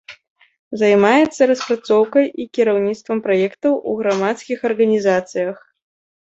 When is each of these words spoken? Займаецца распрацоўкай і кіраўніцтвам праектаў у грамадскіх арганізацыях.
Займаецца 0.81 1.41
распрацоўкай 1.51 2.25
і 2.31 2.43
кіраўніцтвам 2.59 3.23
праектаў 3.29 3.73
у 3.93 3.97
грамадскіх 4.03 4.67
арганізацыях. 4.73 5.57